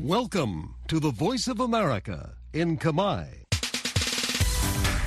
[0.00, 3.24] Welcome to the Voice of America in Kamai.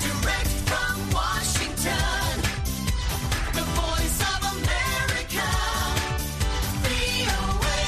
[0.00, 2.26] Direct from Washington,
[3.54, 5.48] the voice of America,
[6.84, 7.84] VOA.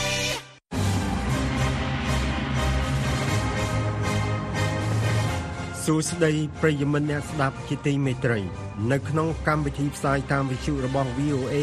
[5.84, 11.55] សួស្តីប្រិយមិត្តអ្នកស្ដាប់ជាទីមេត្រី នៅក្នុងកម្មវិធីផ្សាយតាមវិទ្យុរបស់ VOA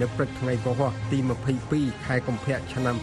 [0.00, 1.18] នៅព្រឹកថ្ងៃពហុទី
[1.62, 2.94] 22ខែកុម្ភៈឆ្នាំ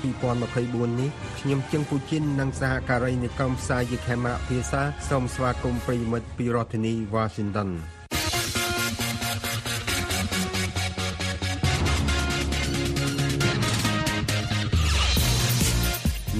[0.41, 7.69] 2024នេះខ្ញុំជឹងពូជីននិងសហការីនៃកម្មផ្សាយយខេមរៈភាសាសូមស្វាគមន៍ប្រិយមិត្តពីរដ្ឋធានី Washington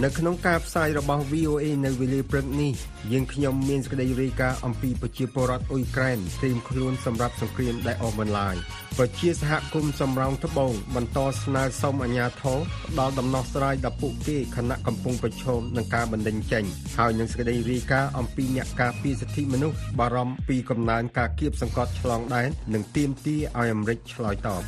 [0.04, 2.74] នៅក្នុងការផ្សាយរបស់ VOA នៅវេលាព្រឹកនេះ
[3.12, 8.55] យើងខ្ញុំមានសេចក្តីរាយការណ៍អំពីប្រជាពលរដ្ឋអ៊ុយក្រែនត្រៀមខ្លួនសម្រាប់សង្គ្រាមដែលអូសបន្លាយ
[8.98, 16.64] ប្រជាសហគមន៍សំរោងត្បូងបន្តស្នើសុំអាជ្ញាធរផ្ដល់ដំណោះស្រាយដល់ពួកគេខណៈកំពុងប្រឈមនឹងការបណ្តេញចេញ
[16.98, 24.64] ហើយនឹងសេចក្តីរាយការណ៍អំពីអ្នកការពារសិទ្ធិមនុស្សបារម្ភពីកំណើនការគៀបសង្កត់ឆ្លងដែននិងទាមទារឲ្យអាមេរិកឆ្លើយតប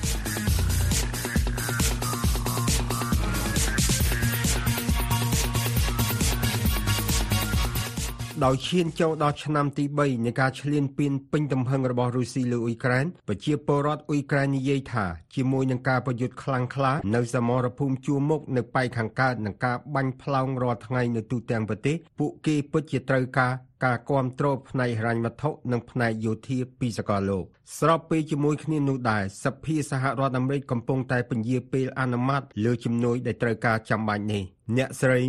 [8.46, 23.54] ដោយឈានចូលដល់ឆ្នាំទី3នៃការឈ្លានពានពេញទំហឹងរបស់រុស្ស៊ីលើអ៊ុយក្រែនប្រជាពលរដ្ឋអ៊ុយក្រែននិយាយថាជាមួយនឹងការប្រយុទ្ធខ្លាំងក្លានៅសមរភូមិជួរមុខនៅប៉ែកខាងកើតនិងការបាញ់ផ្លោងរាល់ថ្ងៃនៅទូទាំងប្រទេសពួកគេពិតជាត្រូវការ
[23.86, 27.46] ការគ្រប់គ្រងផ្នែកហិរញ្ញវត្ថុនិងផ្នែកយោធាពីសកលលោក
[27.80, 34.44] ស្របពេលជាមួយគ្នានោះដែរសភាសហរដ្ឋអាមេរិកកំពុងតែពន្យាពេលអនុម័តលើជំនួយដែលត្រូវការចាំបាច់នេះ
[34.78, 35.20] អ្នកស្រី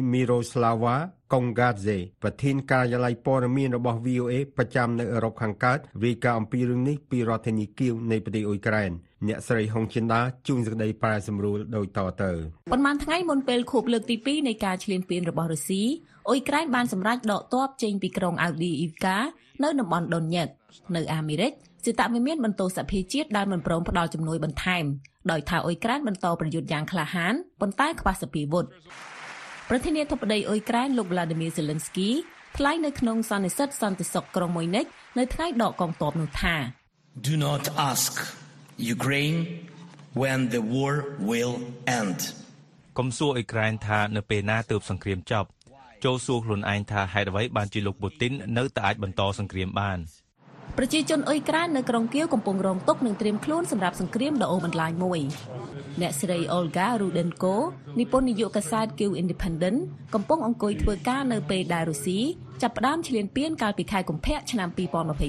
[1.31, 8.91] Miroslava Kongadze ប្រធានការិយាល័យព័ត៌មានរបស់ VOA ប្រចាំនៅអឺរ៉ុបខាងកើតរាយការណ៍អំពីរឿងនេះពីរដ្ឋធានីគៀវនៃប្រទេសអ៊ុយក្រែន
[9.28, 12.33] អ្នកស្រីហុងចិនដាជួនសេចក្តីប្រែសម្រួលដូចតទៅ
[12.73, 15.83] ប៉ុន្មានថ្ងៃមុនពេលខួបលើកទី2នៃការឈ្លានពានរបស់រុស្ស៊ី
[16.28, 19.19] អ៊ុយក្រែនបានសម្រេចដកទ័ពចេញពីក្រុងអាវឌីអ៊ីវកា
[19.62, 20.48] នៅតំបន់ដុនញឹក
[20.96, 21.52] នៅអាមេរិក
[21.85, 24.85] សេតវិមានបន្ទោសភាជាតិដែលមិនព្រមផ្ដល់ជំនួយបន្ថែម
[25.30, 28.67] ដោយថាអ៊ុយក្រែនបន្តប្រយុទ្ធយ៉ាងក្លាហានប៉ុន្តែខ្វះសភាវុធ
[29.73, 32.08] ប្រធានាធិបតីអ៊ុយក្រែនលោក Vladimir Zelensky
[32.57, 34.86] ថ្លែងនៅក្នុងសន្និសីទសន្តិសុខក្រុងមុយនិក
[35.19, 36.55] នៅថ្ងៃដកកងទ័ពនោះថា
[37.29, 38.13] Do not ask
[38.97, 39.39] Ukraine
[40.20, 40.92] when the war
[41.31, 41.55] will
[42.01, 42.19] end.
[42.98, 45.48] កុំសួរអ៊ុយក្រែនថានៅពេលណាទើបសង្គ្រាមចប់
[46.05, 49.98] ចូលសួរខ្លួនឯងថាហេតុអ្វីបានជាលោកពូទីននៅតែអាចបន្តសង្គ្រាមបាន
[50.79, 55.20] ប្រជាជនអ៊ុយក្រែននៅក្រុងគៀវកំពុងរងទុក្ខនិងត្រៀមខ្លួនសម្រាប់សង្គ្រាមដ៏អូសបន្លាយមួយ
[56.01, 57.55] អ្នកស្រី Olga Rudenko
[57.98, 59.79] និពន្ធនាយកកាសែត Kyiv Independent
[60.14, 62.19] កំពុងអង្គុយធ្វើការនៅពេលដែលរុស្ស៊ី
[62.63, 64.69] ចាប់ផ្ដើមឈ្លានពានកាលពីខែកុម្ភៈឆ្នាំ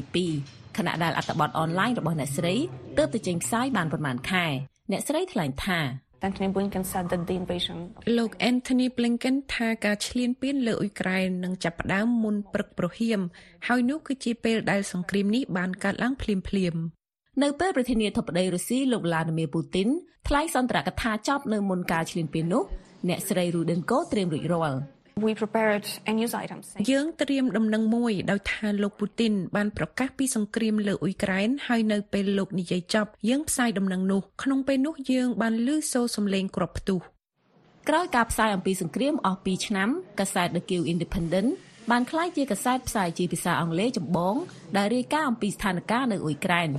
[0.10, 2.56] 2022ខណៈដែលអត្ថបទអនឡាញរបស់អ្នកស្រី
[2.98, 4.46] ទើបតែចេញផ្សាយបានប្រមាណខែ
[4.92, 5.80] អ្នកស្រីថ្លែងថា
[6.28, 7.78] Anthony Blinken said that the invasion
[8.18, 13.20] លោក Anthony Blinken ថាការឈ្លានពានលើអ៊ុយក្រែននឹងចាប់ផ្ដើមមុនព្រឹកព្រហៀម
[13.68, 16.82] ហើយនោះគឺជាពេលដែលសង្គ្រាមនេះបានកើតឡើងភ្លាមៗ
[17.44, 19.90] នៅពេលប្រធានាធិបតីរុស្ស៊ីលោក Vladimir Putin
[20.28, 22.64] ថ្លែងសន្ទរកថាចប់នៅមុនការឈ្លានពាននោះ
[23.08, 24.80] អ្នកស្រី Rudenko ត្រៀមរួចរាល់
[25.26, 37.00] we prepared a news item saying យើងត្រៀមដំណឹងមួយដោយថាលោកពូទីនបានប្រកាសពីសង្គ្រាមលើអ៊ុយក្រែនហើយនៅពេលលោកនិយាយចប់យើងផ្សាយដំណឹងនោះក្នុងពេលនោះយើងបានឮសូរសំឡេងគ្រាប់ផ្ទុះ
[37.90, 39.90] ក្រោយការផ្សាយអំពីសង្គ្រាមអស់2ឆ្នាំ
[40.20, 41.50] កាសែត The Kyiv Independent
[41.92, 44.36] បានក្លាយជាកាសែតផ្សាយជាភាសាអង់គ្លេសចម្បង
[44.78, 46.70] ដែលរាយការណ៍អំពីស្ថានភាពនៅអ៊ុយក្រែន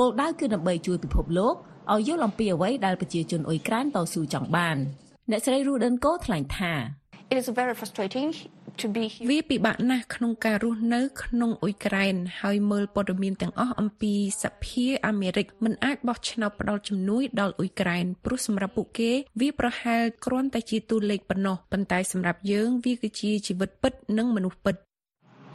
[0.00, 1.54] គោលដៅគឺដើម្បីជួយពិភពលោក
[1.92, 4.76] ឲ្យយល់អំពីអ្វីដែលប្រជាជនអ៊ុយក្រែនតស៊ូចង់បាន
[5.30, 6.72] អ្នកស្រី Rudenko ថ្លែងថា
[7.32, 8.28] it is very frustrating
[8.80, 19.10] to be here វាពិបាកណាស់ក្នុងការរស់នៅ ក្នុងអ៊ុយក្រែន ហើយមើលព័ត៌មានទាំងអស់អំពីសភាអាមេរិកមិនអាចបោះឆ្នោតផ្ដល់ជំនួយដល់អ៊ុយក្រែនព្រោះសម្រាប់ពួកគេ
[19.40, 24.76] វាប្រហែលគ្រាន់តែជាតួលេខប៉ុណ្ណោះប៉ុន្តែសម្រាប់យើងវាគឺជាជីវិតពិតនិងមនុស្សពិត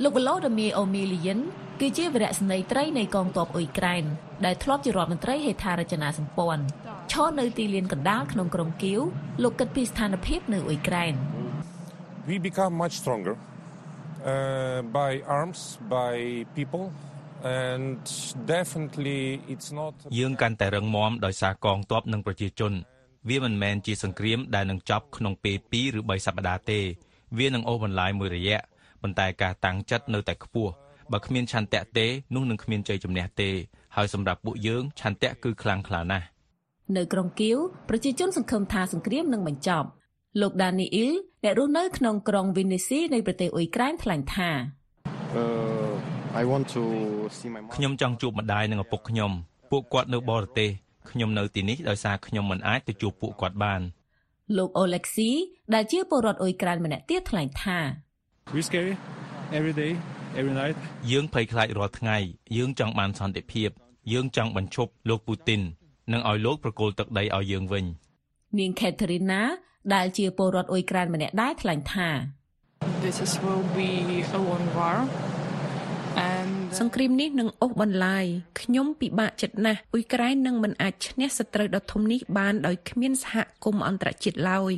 [0.03, 1.39] លោក Volodymyr Ozymyshyn
[1.81, 4.03] គឺជាវីរៈសេនីយ៍ត្រីនៃកងទ័ពអ៊ុយក្រែន
[4.45, 6.63] ដែលធ្លាប់ជារដ្ឋមន្ត្រីហេដ្ឋារចនាសម្ព័ន្ធ
[7.11, 9.01] ឈរនៅទីលានកណ្ដាលក្នុងក្រុងគៀវ
[9.43, 11.15] លោកគិតពីស្ថានភាពនៅអ៊ុយក្រែន
[12.27, 13.35] we become much stronger
[14.25, 16.91] uh, by arms, by people,
[17.43, 17.97] and
[18.55, 19.21] definitely
[19.53, 19.93] it's not.
[20.19, 22.73] យើងកាន់តែរឹងមាំដោយសារកងទ័ពនិងប្រជាជន
[23.29, 26.79] វាមិនមែនជាសង្គ្រាមដែលនឹងចប់ក្នុងពេល2ឬ3សប្តាហ៍ទេ
[27.37, 28.59] វានឹងអូសបន្លាយមួយរយៈ
[29.01, 30.71] ប៉ុន្តែការតាំងចិត្តនៅតែខ្ពស់
[31.11, 33.49] បើគ្មានឆន្ទៈទេនោះនឹងគ្មានជ័យជំនះទេ
[33.95, 36.25] ហើយសម្រាប់ពួកយើងឆន្ទៈគឺខ្លាំងក្លាណាស់
[36.97, 37.57] នៅក្រុងគៀវ
[37.89, 39.87] ប្រជាជនសង្ឃឹមថាសង្គ្រាមនឹងបញ្ចប់
[40.41, 41.11] លោក Dani Il
[41.43, 44.51] អ្នករស់នៅក្នុងក្រុង Vinnytsia នៃប្រទេសអ៊ុយក្រែនថ្លែងថា
[45.41, 45.93] Uh,
[46.41, 46.83] I want to
[47.37, 49.31] see my mom ខ្ញុំចង់ជួបម្ដាយនិងឪពុកខ្ញុំ
[49.71, 50.69] ពួកគាត់នៅបរទេស
[51.11, 53.81] ខ្ញុំនៅទីនេះដោយសារខ្ញុំមិនអាចទៅជួបពួកគាត់បាន
[54.57, 55.31] លោកអូឡេកស៊ី
[55.73, 57.79] ដែលជាពលរដ្ឋអ៊ុយក្រែនម្នាក់ទៀតថ្លែងថា
[58.55, 58.93] We scary
[59.57, 59.91] every day,
[60.39, 60.75] every night.
[61.11, 62.17] យើងភ័យខ្លាចរាល់ថ្ងៃ
[62.57, 63.69] យើងចង់បានសន្តិភាព
[64.13, 65.61] យើងចង់បញ្ឈប់លោកពូទីន
[66.11, 67.85] និងឲ្យលោកប្រគល់ទឹកដីឲ្យយើងវិញ
[68.59, 69.41] នាង Katerina
[69.95, 72.09] ដែលជាពលរដ្ឋអ៊ុយក្រែនម្នាក់ដែរថ្លែងថា
[73.05, 73.91] This is will be
[74.37, 74.97] a one war.
[76.29, 78.25] And សង្គ្រាមនេះនឹងអូសបន្លាយ
[78.61, 84.73] ខ្ញុំពិបាកចិត្តណាស់អ៊ុយក្រែននឹងមិនអាចឈ្នះសត្រូវដ៏ធំនេះបានដោយគ្មានសហគមន៍អន្តរជាតិឡើយ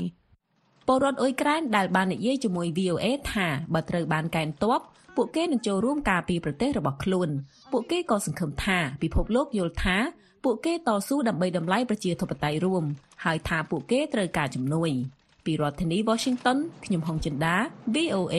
[0.88, 4.79] ពលរដ្ឋអ៊ុយក្រែនដែលបាននិយាយជាមួយ VOA ថាបើត្រូវបានកែនទ័ព
[5.15, 7.29] ពួកគេនឹងចូលរួមការពារប្រទេសរបស់ខ្លួន
[7.71, 9.97] ពួកគេក៏សង្ឃឹមថាពិភពលោកយល់ថា
[10.44, 12.83] ពួកគេតស៊ូដើម្បីតម្លៃប្រជាធិបតេយ្យរួម
[13.24, 14.89] ហើយថាពួកគេត្រូវការជំនួយ
[15.45, 17.56] ពីរដ្ឋធានី Washington ខ្ញុំហុងចិន្តា
[17.95, 18.38] VOA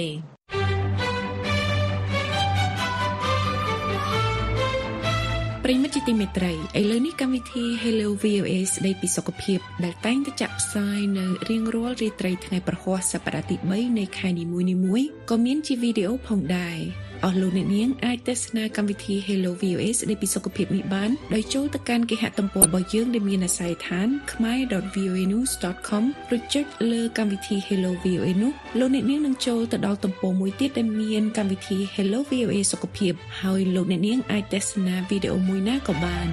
[5.64, 16.78] ប្រិមិត្តជាទីមេត្រីឥឡូវនេះកម្មវិធី Hello VOA ស្ដីពីសុខភាព ដែលតែងតែចាក់ផ្សាយនៅរៀងរាល់រាត្រីថ្ងៃប្រហ័សសប្តាហ៍ទី3នៃខែនីមួយៗក៏មានជាវីដេអូផងដែរ
[17.24, 26.04] អស់លោកអ្នកនាងអាចទស្សនាកម្មវិធី Hello VOA ស្ដីពីសុខភាពនេះបានដោយចូលទៅកាន់គេហទំព័ររបស់យើងដែលមានអាស័យដ្ឋាន khmer.voanews.com
[26.36, 36.28] ឬចុចលើកម្មវិធី Hello VOA នោះលោកអ្នកនាងនឹងចូលទៅដល់ទំព័រមួយទៀតដែលមានកម្មវិធី Hello VOA សុខភាពហើយលោកអ្នកនាងអាចទស្សនាវីដេអូមួយណាក៏បាន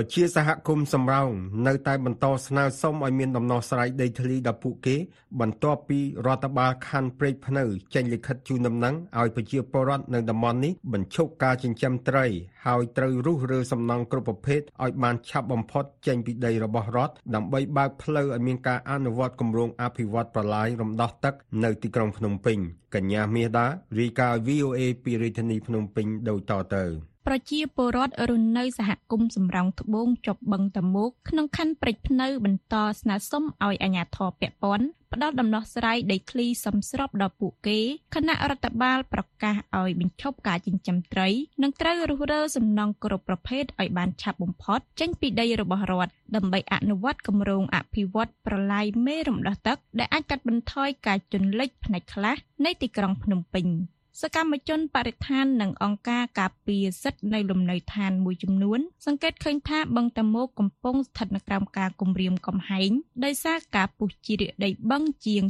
[0.00, 1.30] ប្រជាសហគមន៍សំរោង
[1.66, 4.96] នៅតែបន្តស្នើសុំឲ្យមានដំណោះស្រាយដីធ្លីដល់ពួកគេ
[5.40, 7.64] បន្ទាប់ពីរដ្ឋបាលខណ្ឌព្រែកភ្នៅ
[7.94, 12.26] ចេញលិខិតជូនដំណឹងឲ្យប្រជាពលរដ្ឋនៅតំបន់នេះបញ្ឈប់ការចិញ្ចឹមត្រី
[12.66, 21.34] ហើយត្រូវរុះរើសំណង់គ្រប់ប្រភេទឲ្យបានឆាប់បំផុតចេញពីដីរបស់រដ្ឋដើម្បីបើកផ្លូវឲ្យមានការអនុវត្តគម្រោងអភិវឌ្ឍប្រឡាយរំដោះទឹក
[21.64, 22.58] នៅទីក្រុងភ្នំពេញ
[22.94, 23.66] កញ្ញាមាសដា
[24.00, 26.84] រាយការណ៍ VOA ពីរាជធានីភ្នំពេញដូចតទៅ
[27.30, 37.78] ប្រជាពលរដ្ឋរស់នៅសហគមន៍សំរោងត្បូងជាប់បឹងតមោកក្នុងខណ្ឌព្រែកភ្នៅបន្តស្នើសុំឲ្យអាជ្ញាធរពាក់ព័ន្ធផ្ដល់ដំណោះស្រាយដីធ្លីសមស្របដល់ពួកគេ
[38.14, 41.28] គណៈរដ្ឋបាលប្រកាសឲ្យបញ្ឈប់ការចិញ្ចឹមត្រី
[41.62, 53.68] និងត្រូវរុះរើសំណង់គ្រប់ប្រភេទឲ្យបានឆាប់បំផុតចេញពីដីរបស់រដ្ឋដើម្បីអនុវត្តគម្រោងអភិវឌ្ឍប្រឡាយមេរំដោះទឹកដែលអាចកាត់បន្ថយការជន់លិចផ្នែកខ្លះនៃទីក្រុងភ្នំពេញ។
[54.22, 62.90] សកម្មជនបរិស្ថាននិងអង្គការការពារសិទ្ធិនៅលំនៅឋានមួយចំនួន សង្កេតឃើញថាបឹងតមោកកំពុងស្ថិតនៅក្រោមការគំរាមកំហែង
[63.24, 65.42] ដោយសារការពុះជ្រៀកដីបឹងជាង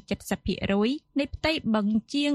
[0.56, 2.32] 70%នៃផ្ទៃបឹងជាង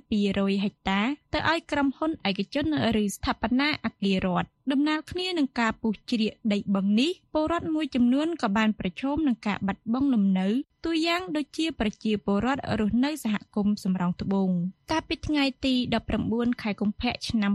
[0.00, 1.00] 3200ហិកតា
[1.34, 2.66] ទៅឲ្យក្រុមហ៊ុនឯកជន
[3.02, 10.48] ឬស្ថាបនាអគាររដ្ឋដំណើរគ្នានឹងការពុះជ្រៀកដីបឹងនេះពលរដ្ឋមួយចំនួនក៏បានប្រឈមនឹងការបាត់បង់លំនៅ
[10.84, 14.50] ទូយ៉ាងដូចជាប្រជាពលរដ្ឋរស់នៅសហគមន៍សំរោងត្បូង
[14.90, 15.74] កាលពីថ្ងៃទី
[16.18, 17.52] 19ខែកុម្ភៈឆ្នាំ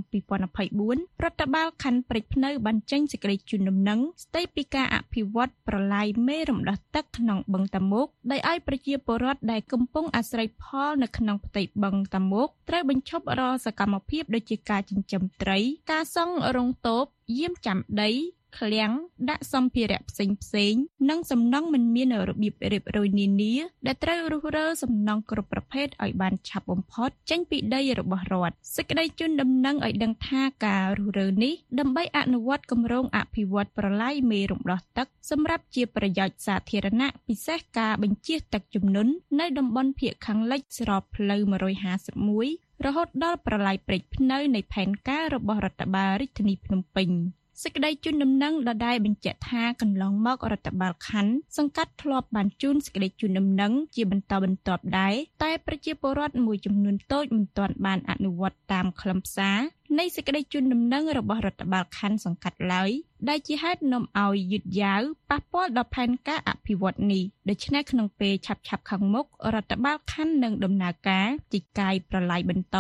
[0.60, 15.60] 2024រដ្ឋបាលខណ្ឌព្រែកភ្នៅបានចេញសេចក្តីជូនដំណឹងស្តីពីការអភិវឌ្ឍប្រឡាយមេរំដោះទឹកក្នុងបឹងតាមុកដោយឲ្យប្រជាពលរដ្ឋដែលកំពុងអាស្រ័យផលនៅក្នុងផ្ទៃបឹងតាមុកត្រូវបញ្ឈប់រាល់សកម្មភាពដូចជាការចិញ្ចឹមត្រី
[15.92, 17.06] ការសង់រោងតូប
[17.38, 18.12] យាមចាំដី
[18.58, 18.92] ឃ្លាំង
[19.30, 20.74] ដាក់សម្ភារៈផ្សេងផ្សេង
[21.10, 23.56] និងសំណង់មិនមានរបៀបរៀបរយនានា
[23.86, 47.10] ដែលត្រូវរុះរើសំណង់គ្រប់ប្រភេទឲ្យបានឆាប់បំផុតចេញពីដីរបស់រដ្ឋសេចក្តីជូនដំណឹងឲ្យដឹងថាការរុះរើនេះដើម្បីអនុវត្តគម្រោងអភិវឌ្ឍប្រឡាយមេរំដោះទឹកសម្រាប់ជាប្រយោជន៍សាធារណៈពិសេសការបញ្ជៀសទឹកជំនន់នៅតំបន់ភៀកខាងលិចស្របផ្លូវ151 រហូតដល់ប្រឡាយព្រែកភ្នៅនៃផែនការរបស់រដ្ឋបាលរាជធានីភ្នំពេញ
[47.64, 59.60] សេចក្តីជូនដំណឹងដដែលបញ្ជាក់ថាកន្លងមករដ្ឋបាលខណ្ឌសង្កាត់ធ្លាប់បានជូនសេចក្តីជូនដំណឹងជាបន្តបន្ទាប់ដែរតែប្រជាពលរដ្ឋមួយចំនួនតូចមិនទាន់បានអនុវត្តតាមខ្លឹមសារ
[60.00, 62.92] នៃសេចក្តីជូនដំណឹងរបស់រដ្ឋបាលខណ្ឌសង្កាត់ឡើយ
[63.28, 72.78] ដែលជាហេតុនាំឲ្យយឺតយ៉ាវប៉ះពាល់ដល់ផែនការអភិវឌ្ឍនេះដូច្នេះក្នុងពេលឆាប់ឆាប់ខាងមុខរដ្ឋបាលខណ្ឌនឹងដំណើរការជីកាយប្រឡាយបន្ត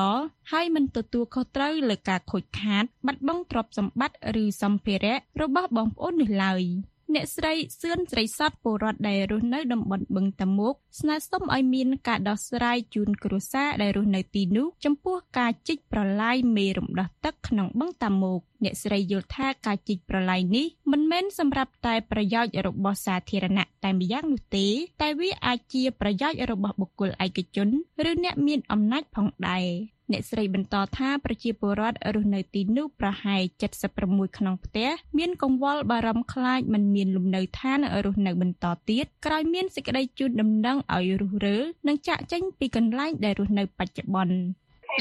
[0.51, 6.63] ហើយមិនទទួលខុសត្រូវលើការខូចខាតបាត់បង់ទ្រព្យសម្បត្តិឬសម្ភារៈរបស់បងប្អូននេះឡើយ។
[7.15, 24.67] អ្នកស្រីសឿនស្រីសតពលរដ្ឋដែលរស់នៅតំបន់បឹងតាមុកស្នើសុំឲ្យមានការដោះស្រាយជូនគ្រួសារដែលរស់នៅទីនោះចំពោះការជីកប្រឡាយមេរំដោះទឹកក្នុងបឹងតាមុកអ្នកស្រីយល់ថាការជីកប្រឡាយនេះមិនមែនសម្រាប់តែប្រយោជន៍របស់សាធារណៈតែម្យ៉ាងនោះទេ
[25.01, 27.69] តែវាអាចជាប្រយោជន៍របស់បុគ្គលឯកជន
[28.09, 29.67] ឬអ្នកមានអំណាចផងដែរ
[30.11, 33.41] អ្នកស្រីបន្តថាប្រជាពលរដ្ឋរស់នៅទីនោះប្រហែល
[33.89, 44.37] 76ក្នុងផ្ទះមានកង្វល់បារម្ភខ្លាចមិនមានលំនៅឋានរស់នៅបន្តទៀតក្រោយមានសេចក្តីជូនដំណឹងឲ្យរុះរើនិងចាក់ចេញពីកន្លែងដែលរស់នៅបច្ចុប្បន្ន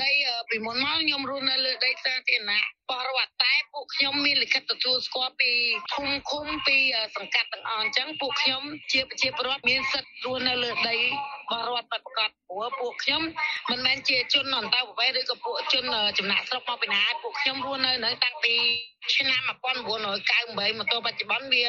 [0.02, 0.12] ដី
[0.50, 5.50] ពីមុនមកខ្ញុំរស់នៅលើដីសាធារណៈ បរិវត្តតែពួកខ្ញុំមានលិខិតទទួលស្គាល់ពី
[5.92, 6.78] ឃុំឃុំពី
[7.16, 10.96] សង្កាត់ទាំងអស់អញ្ចឹងពួកខ្ញុំជាប្រជាពលរដ្ឋមានសិទ្ធិរស់នៅលើដី
[11.50, 13.22] បរិវត្តប្រកបព្រោះពួកខ្ញុំ
[13.70, 15.84] មិនមែនជាជនអន្តោប្រវេសន៍ឬក៏ពួកជន
[16.18, 18.54] ចំណាក់ស្រុកមកពីណាពួកខ្ញុំរស់នៅនៅតាំងពី
[19.16, 21.64] ឆ្នាំ1998មកទល់បច្ចុប្បន្នវា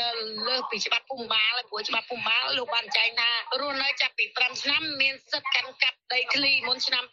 [0.48, 7.04] លើសពីច្បាប់ភូមិបាលហើយព្រោះច្បាប់ភូមិបាលលោកបានចែងថារស់នៅចាប់ពី5ឆ្នាំមានសិទ្ធិកាន់កាប់ដីធ្លីមុនឆ្នាំ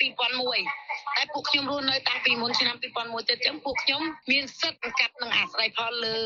[0.59, 3.96] 2001តែពួកខ្ញុំរស់នៅតាំងពីមុនឆ្នាំ2001ទៅអញ្ចឹងពួកខ្ញុំ
[4.31, 6.19] មានសិទ្ធិកាន់កាប់និងអាស្រ័យផលលើ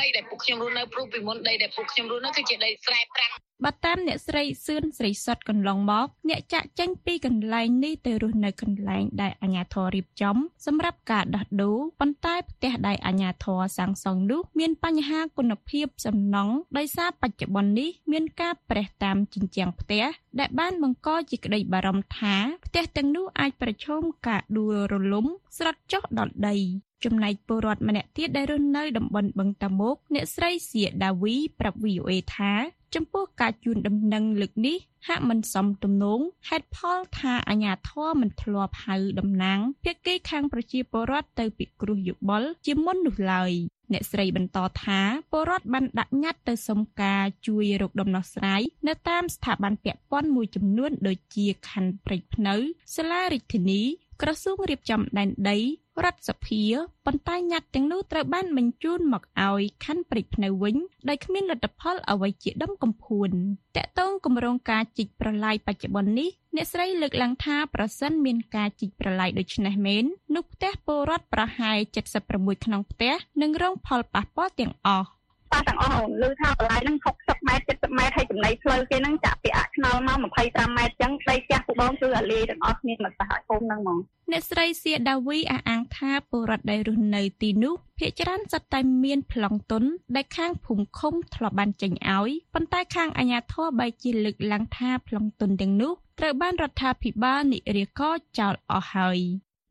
[0.00, 3.32] ដីដែលពួកខ្ញុំរស់នៅព្រោះពីមុនដីដែលពួកខ្ញុំរស់នៅគឺជាដីស្រែប្រាំង
[3.64, 20.04] បើតាមអ្នកស្រីសឿនស្រីសុតកន្លងមកអ្នកចាក់ចេញពីកន្លែងនេះទៅរស់នៅកន្លែងដែលអាជ្ញាធររៀបចំសម្រាប់ការដោះដូរប៉ុន្តែផ្ទះដែលអាជ្ញាធរសាងសង់នោះមានបញ្ហាគុណភាពសំណង់ដោយសារបច្ចុប្បន្ននេះមានការប្រេះតាមជញ្ជាំងផ្ទះ
[20.40, 25.26] ដែលបានបង្កជាក្តីបារម្ភថាផ្ទះទាំងនោះអាចប្រឈមការដួលរលំ
[25.56, 26.56] ស្រុតចុះដល់ដី
[27.04, 32.52] ចំណែកពលរដ្ឋម្នាក់ទៀតដែលរស់នៅតំបន់បឹងតាមុកអ្នកស្រីសៀដាវីប្រាប់ VOA ថា
[32.94, 34.76] ចំពោះការជូនដំណឹងលើកនេះ
[35.08, 43.52] ហាក់មិនសមទំនងហេតុផលថាអាញាធរមិនធ្លាប់ហៅតំណាងភាគីខាងប្រជាពលរដ្ឋទៅពិគ្រោះយោបល់ជាមុននោះឡើយ
[43.92, 45.00] អ្នកស្រីបន្តថា
[45.32, 52.54] ពលរដ្ឋបានដាក់ញត្តិទៅសុំការជួយរកដំណោះស្រាយនៅតាមស្ថាប័នពាក់ព័ន្ធមួយចំនួនដូចជាខណ្ឌព្រែកភ្នៅ
[52.96, 53.82] សាលារាជធានី
[54.22, 55.58] ក្រសួងរៀបចំដែនដី
[56.04, 56.62] រដ្ឋសភា
[57.06, 60.76] ប៉ុន្តែញត្តិទាំងនោះត្រូវបានបញ្ជូនមកឲ្យខណ្ឌព្រែកភ្នៅវិញ
[61.08, 63.30] ដោយគ្មានលទ្ធផលអ្វីជាដុំកំភួន
[63.76, 71.78] តកតងគម្រោងការជីកប្រឡាយបច្ចុប្បន្ននេះអ្នកស្រីលើកឡើងថាប្រសិនមានការជីកប្រឡាយដូចនេះមែននោះផ្ទះពលរដ្ឋប្រហែល
[72.22, 75.08] 76ក្នុងផ្ទះនឹងរងផលប៉ះពាល់ទាំងអស់
[75.52, 83.98] ប៉ះទាំងអស់ឮថាបន្លាយហ្នឹង60ម៉ែត្រ70ម៉ែត្រហើយចំណីផ្លូវគេហ្នឹងចាក់ពីអាខ្នល់មក25ម៉ែត្រចឹងដីផ្ទះពូបងគឺអាលាយទាំងអស់គ្នាមកសហគមន៍ហ្នឹងហ្មង
[84.32, 89.84] អ្នកស្រីសៀដាវីអះអាងថាពលរដ្ឋដែលរស់នៅទីនោះភ្នាក់ច្រើនសុទ្ធតែមានប្លង់ទុន
[90.16, 99.18] ដែលខាងភូមិឃុំធ្លាប់បានចេញឲ្យប៉ុន្តែខាងអាជ្ញាធរបែរជាលើកឡើងថាប្លង់ទុនទាំងនោះត្រូវបានរដ្ឋាភិបាលនិរាកោចោលអស់ហើយ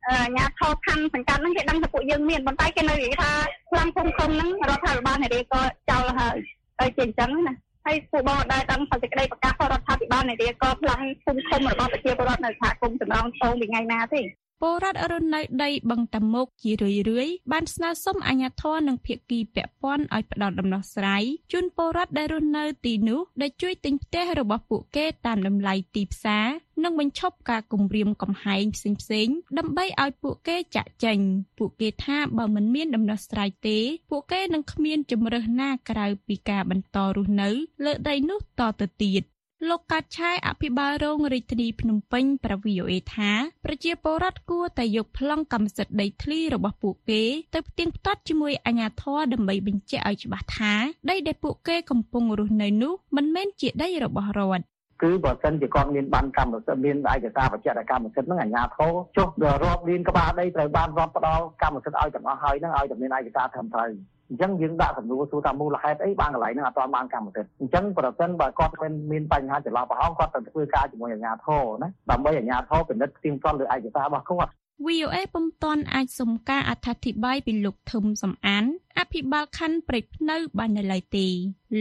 [0.08, 3.32] អាញាធរខណ្ឌសង្កាត់ហ្នឹងគេដឹងថាពួកយើងមានប៉ុន្តែគេនៅនិយាយថា
[3.70, 6.38] ខ្លាំងភូមិឃុំហ្នឹងរដ្ឋាភិបាលនារីក៏ចោលហើយ
[6.80, 14.22] ហើយជាអញ្ចឹងណាហើយពួកបងដែរដឹងថាសេចក្តីប្រកាសរបស់រដ្ឋាភិបាលនារីក៏ខ្លាំងភូមិឃុំរបស់ប្រជាពលរដ្ឋនៅសហគមន៍ចម្រងតងពីថ្ងៃណាទេ
[14.68, 26.48] ពលរដ្ឋរស់នៅដីបឹងតាមុកជារឿយរឿយៗបានស្នើសុំអាជ្ញាធរនិងភាគីពាក់ព័ន្ធឲ្យផ្ដល់ដំណោះស្រាយជូនពលរដ្ឋដែលរស់នៅទីនោះដែលជួយទិញផ្ទះរបស់ពួកគេតាមតម្លៃទីផ្សារ
[26.84, 31.20] និងបញ្ឈប់ការគំរាមកំហែងផ្សេងៗដើម្បីឲ្យពួកគេចាក់ចេញ
[31.58, 33.78] ពួកគេថាបើមិនមានដំណោះស្រាយទេ
[34.10, 37.50] ពួកគេនឹងគ្មានជំរើសណាក្រៅពីការបន្តរស់នៅ
[37.86, 39.24] លើដីនោះតទៅទៀត
[39.70, 43.32] លោកកាត់ឆាយអភិបាលរងរាជធានីភ្នំពេញប្រវីអូអេថា
[43.66, 50.74] ប្រជាពលរដ្ឋគួរតែយកប្លង់កម្មសិទ្ធិដីធ្លីរបស់ពួកគេទៅផ្ទៀងផ្ទាត់ជាមួយអាជ្ញាធរដើម្បីបញ្ជាក់ឲ្យច្បាស់ថា
[51.10, 54.66] ដីដែលពួកគេកំពុងរស់នៅនោះមិនមែនជាដីរបស់រដ្ឋ
[55.04, 59.28] គឺបើសិនជាគាត់មានបានកម្មសិទ្ធិមានឯកសារបញ្ជាក់ថាកម្មសិទ្ធិហ្នឹងអាជ្ញាធរចុះ
[59.64, 63.90] រាប់លានក្បាលដីត្រូវបានរាប់ផ្ដល់កម្មសិទ្ធិឲ្យទាំងអស់ហើយហ្នឹងឲ្យតែមានឯកសារត្រឹមត្រូវ
[64.30, 74.52] អញ្ចឹងយើងដាក់សំណួរសួរថាមូលហេតុអីបានកន្លែងហ្នឹងអត់ទាន់បានកម្មសិទ្ធិអញ្ចឹងប្រសិនបើគាត់មានមានបញ្ហាចន្លោះប្រហោងគាត់ទៅធ្វើការជាមួយអាជ្ញាធរណាដើម្បីអាជ្ញាធរពិនិត្យផ្ទៀងផ្ទាត់លើឯកសាររបស់គាត់
[74.84, 78.66] VOA ពុំទាន់អាចសុំការអត្ថាធិប្បាយពីលោកធឹមសំអាន
[79.00, 81.28] អភិបាលខណ្ឌព្រែកភ្នៅបាននៅឡើយទេ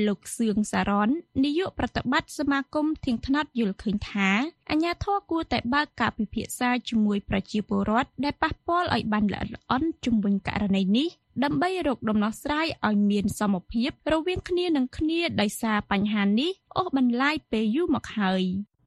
[0.06, 1.08] លោកសឿងសារ៉ន
[1.44, 4.30] នាយកប្រតិបត្តិសមាគមធៀងថ្នត់យល់ឃើញថា
[4.70, 11.08] អាជ្ញាធរគួរតែបើកការពិភាក្សាជាមួយប្រជាពលរដ្ឋដែលប៉ះពាល់ឲ្យបានល្អិតល្អន់ជំវិញករណីនេះ
[11.44, 18.44] ដើម្បីរកដំណោះស្រាយឲ្យមានសមភាពរវាងគ្នានឹងគ្នាដោយសារបញ្ហានេះអូសបន្លាយពេលយូរមកហើយ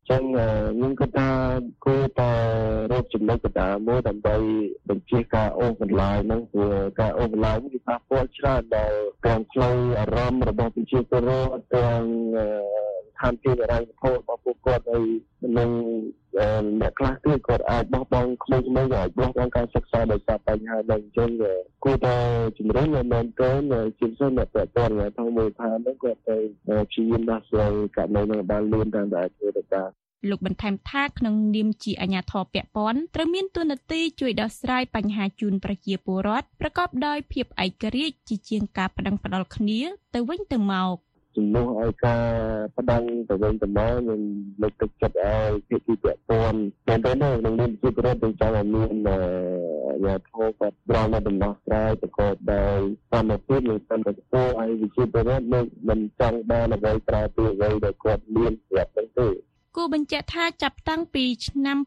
[0.09, 1.29] ចឹងខ្ញុំគិតថា
[1.85, 2.31] គួរតែ
[2.91, 4.35] រកចំណុចកណ្ដាលមួយដើម្បី
[4.89, 12.01] បញ្ជាការអូសបន្លាយហ្នឹងព្រោះការអូសបន្លាយនេះវាប៉ះពាល់ច្រើនដល់ទាំងផ្លូវអារម្មណ៍របស់ប្រជាពលរដ្ឋទាំង
[13.19, 15.05] ឋានភាពរ៉ៃវត្ថុរបស់ពួកគាត់ហើយ
[15.57, 15.69] នឹង
[16.81, 21.29] អ្នកខ្លះទៀតគាត់អាចបោះបង់ក្មេងៗអាចបោះបង់ការសិក្សាដោយសារបញ្ហានេះអញ្ចឹង
[21.83, 22.15] គួរតែ
[22.57, 23.61] ជំរុញឲ្យមែនទែន
[23.99, 26.37] ជាពិសេសអ្នកពាក់ព័ន្ធថាមូលដ្ឋានហ្នឹងគាត់ទៅ
[26.89, 29.91] ព្យាយាមដោះស្រាយករណីនេះបានលឿនតាមដែលអាចធ្វើទៅបាន
[30.29, 39.79] លោកបន្ថែមថាក្នុងនាមជាអាជ្ញាធរពាក់ព័ន្ធត្រូវមានទួនាទីជួយដោះស្រាយបញ្ហាជូនប្រជាពលរដ្ឋប្រកបដោយភាពឯករាជ្យជាជាងការប្តឹងផ្តល់គ្នា
[40.15, 40.95] ទៅវិញទៅមក
[41.37, 42.25] ជំនួសឲ្យការ
[42.77, 44.21] ប្តឹងទៅវិញទៅមកខ្ញុំ
[44.61, 52.79] លើកទឹកចិត្តឲ្យភាគីពាក់ព័ន្ធមែនទេក្នុងនាមជាប្រវត្តិទាំងចង់ឲ្យមានអាជ្ញាធរគាត់ប្រមដំណោះស្រាយប្រកបដោយ
[53.11, 59.27] សមភាពនិងសន្តិភាពឲ្យវិជាពលរដ្ឋមិនមិនចង់បានអ្វីក្រៅពីអ្វីដែលគាត់មានស្រាប់ហ្នឹងទេ
[59.75, 61.77] គួរបញ្ជាក់ថាចាប់តាំងពីឆ្នាំ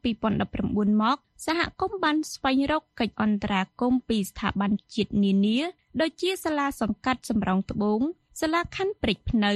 [0.47, 1.17] 2019មក
[1.47, 5.59] សហគមន៍បានស្វែងរកកិច្ចអន្តរាគមន៍ពីស្ថាប័នជាតិនានា
[6.01, 8.01] ដូចជាសាលាសង្កាត់សំរោងត្បូង
[8.41, 9.53] សាលាខណ្ឌព្រែកភ្នៅ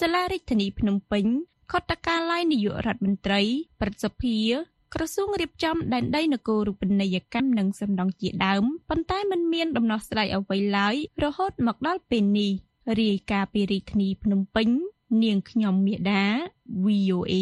[0.00, 1.26] សាលារាជធានីភ្នំពេញ
[1.72, 3.40] ខុទ្ទកាល័យនាយករដ្ឋមន្ត្រី
[3.80, 4.36] ប្រសិទ្ធិ
[4.94, 10.94] ក្រសួងរៀបចំដែនដីនគររូបនីយកម្មនិងសំណង់ជាដើមប៉ុន្តែมันមានដំណោះស្រាយអ្វីឡើយ
[11.24, 12.52] រហូតមកដល់ពេលនេះ
[13.00, 14.68] រាយការណ៍ពីរាជធានីភ្នំពេញ
[15.22, 16.24] នាងខ្ញុំមេដា
[16.84, 17.34] VOA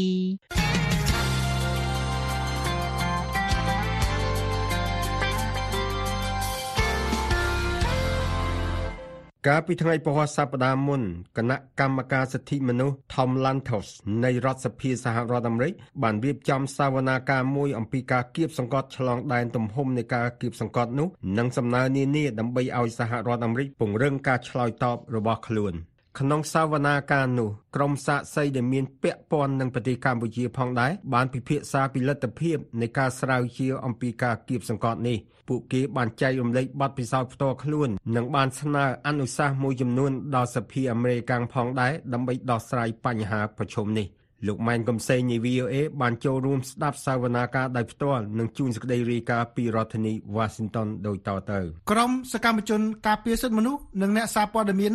[9.51, 11.03] កាលពីថ្ងៃពហុសប្តាហ៍មុន
[11.37, 13.89] គណៈកម្មការសិទ្ធិមនុស្ស Tom Lantos
[14.25, 15.73] នៃរដ្ឋសភាសហរដ្ឋអាមេរិក
[16.03, 25.75] បានរៀបចំសវនាការមួយអំពីការគៀបសង្កត់ឆ្លងដែនទំហំនៃការគៀបសង្កត់នោះនិងសំណើនានាដើម្បីឲ្យសហរដ្ឋអាមេរិកពង្រឹងការឆ្លើយតបរបស់ខ្លួន។
[26.21, 35.19] ក្នុងសវនាការនោះក្រុមសាកសីដែលមានពាក់ព័ន្ធនឹងប្រទេសកម្ពុជាផងដែរបានពិភាក្សាពីលទ្ធភាពនៃការស្រាវជ្រាវអំពីការគៀបសង្កត់នេះ
[35.49, 44.07] ពួកគេបានចែករំលែកបទពិសោធន៍ផ្ទាល់ខ្លួន និងបានស្នើអនុសាសន៍មួយចំនួនដល់សភាអាមេរិកផងដែរដើម្បីដោះស្រាយបញ្ហាប្រឈមនេះ
[44.47, 54.95] លោកម៉ែនកំសែងនៃ VOA បានចូលរួមស្ដាប់សវនាការដោយផ្ទាល់និងជួនសេចក្តីរាយការណ៍ពីរដ្ឋធានី Washington ដូចតទៅ ក្រុមសកម្មជនការពារសិទ្ធិមនុស្សនិងអ្នកសារព័ត៌មាន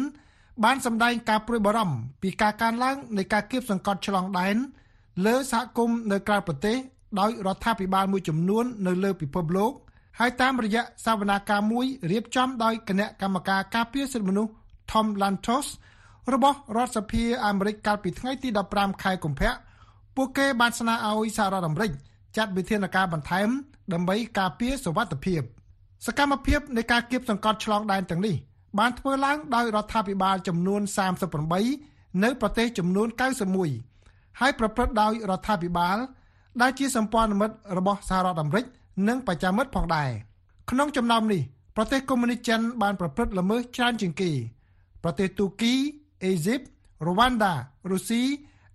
[0.64, 4.56] បានសម្ដែងការព្រួយបារម្ភពីការកើនឡើងនៃការគៀបសង្កត់ឆ្លងដែន
[5.26, 6.78] លើសហគមន៍នៅក្រៅប្រទេស
[7.20, 9.72] ដោយរដ្ឋាភិបាលមួយចំនួននៅលើពិភពលោក
[10.20, 14.52] ហើយតាមរយៈសវនាការមួយរៀបចំដោយគណៈកម្មការការពារសិទ្ធិមនុស្ស
[14.92, 15.68] Tom Lantos
[16.34, 19.54] របស់រដ្ឋសភាអាមេរិកកាលពីថ្ងៃទី15ខែកុម្ភៈ
[20.16, 21.92] ពួកគេបានស្នើឲ្យសហរដ្ឋអាមេរិក
[22.38, 23.48] ចាត់វិធានការបន្ថែម
[23.94, 25.42] ដើម្បីការពារសុវត្ថិភាព
[26.06, 28.36] សកម្មភាពនៃការគៀបសង្កត់ឆ្លងដែនទាំងនេះ
[28.80, 30.82] បានធ្វើឡើងដោយរដ្ឋាភិបាលចំនួន
[31.52, 33.08] 38នៅប្រទេសចំនួន
[33.74, 35.98] 91ហើយប្រព្រឹត្តដោយរដ្ឋាភិបាល
[36.62, 38.66] ដែលជាសម្ព័ន្ធមិត្តរបស់សហរដ្ឋអាមេរិក
[39.08, 40.10] និងបច្ចាមិត្តផងដែរ
[40.72, 41.42] ក្នុងចំណោមនេះ
[41.76, 44.32] ប្រទេសកុម្មុយនីសចិនបានប្រព្រឹត្តល្មើសច្រើនជាងគេ
[45.04, 45.74] ប្រទេសទូគី
[46.24, 46.60] អេស៊ីប
[47.06, 47.54] រ៉ូវ៉ាន់ដា
[47.92, 48.22] រុស្ស៊ី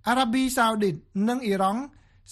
[0.06, 0.94] អារ៉ាប៊ីសាអូឌីត
[1.28, 1.80] និងអ៊ីរ៉ង់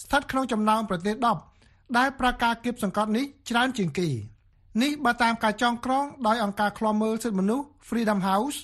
[0.01, 1.15] ស្ថិតក្នុងចំណោមប្រទេស
[1.55, 4.09] 10ដែលប្រកាសគៀបសង្កត់នេះច្រើនជាងគេ។
[4.81, 8.57] នេះបើតាមការចងក្រងដោយអង្គការឃ្លាំមើលសិទ្ធិមនុស្ស Freedom House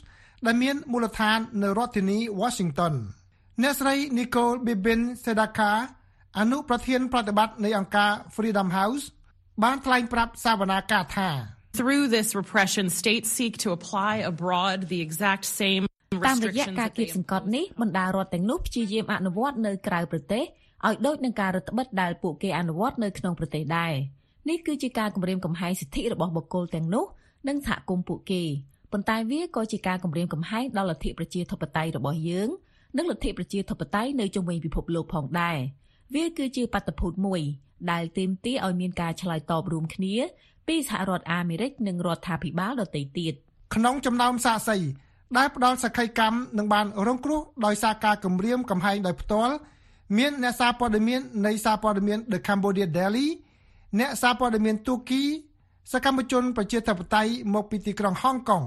[0.45, 2.93] ដែលមានមូលដ្ឋាននៅរដ្ឋធានី Washington
[3.61, 5.71] អ្នកស្រី Nicole Bibin Sedaka
[6.39, 9.03] អនុប្រធានប្រតិបត្តិនៃអង្គការ Freedom House
[9.63, 11.29] បានថ្លែងប្រាប់សាវនាកាថា
[11.77, 15.83] Through this repression states seek to apply abroad the exact same
[16.27, 20.43] តាមរយៈការគៀបសង្កត់នេះបណ្ដារដ្ឋទាំងនោះព្យាយាមអនុវត្តនៅក្រៅប្រទេស
[20.87, 23.93] ឲ្យដូចនឹងការរដ្ឋបិទដែលពួកគេអនុវត្តនៅក្នុងប្រទេសដែរ។
[24.49, 27.05] នេះគឺជាការគម្រាមកំហែងសិទ្ធិរបស់បុគ្គលទាំងនោះ
[27.47, 28.43] និងសហគមន៍ពួកគេ
[28.91, 32.49] ប៉ុន្តែវាក៏ជាការគម្រាមកំហែងដល់លទ្ធិប្រជាធិបតេយ្យរបស់យើង
[32.97, 35.57] និងលទ្ធិប្រជាធិបតេយ្យនៅជុំវិញពិភពលោកផងដែរ
[36.15, 37.41] វាគឺជាបាតុភូតមួយ
[37.91, 40.15] ដែលទាមទារឲ្យមានការឆ្លើយតបរួមគ្នា
[40.67, 43.33] ពីសហរដ្ឋអាមេរិកនិងរដ្ឋាភិបាលដទៃទៀត
[43.75, 44.77] ក្នុងចំណោមសាកសី
[45.37, 49.55] ដែលផ្ដល់សក្ខីកម្មនឹងបានរងគ្រោះដោយសារការគម្រាមកំហែងដោយផ្ទាល់
[50.17, 53.27] មានអ្នកសារព័ត៌មាននៃសារព័ត៌មាន The Cambodia Daily
[53.99, 55.23] អ្នកសារព័ត៌មានទូគី
[55.91, 58.63] សកម្មជនប្រជាធិបតេយ្យមកពីទីក្រុងហុងកុង